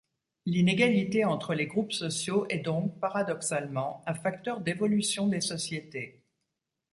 [0.47, 6.23] L'inégalité entre les groupes sociaux est donc, paradoxalement, un facteur d'évolution des sociétés.